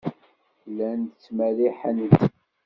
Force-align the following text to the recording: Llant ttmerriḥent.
Llant 0.69 1.15
ttmerriḥent. 1.21 2.19